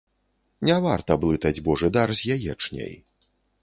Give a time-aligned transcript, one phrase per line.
[0.69, 2.93] Не варта блытаць божы дар з яечняй.